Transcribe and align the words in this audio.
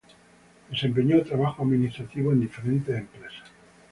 Desempeñó 0.71 1.21
trabajos 1.21 1.59
administrativos 1.59 2.33
en 2.33 2.39
diferentes 2.41 2.97
empresas. 2.97 3.51